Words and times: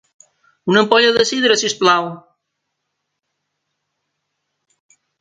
Una 0.71 0.81
ampolla 0.83 1.11
de 1.17 1.25
sidra, 1.33 1.59
sisplau. 1.63 2.09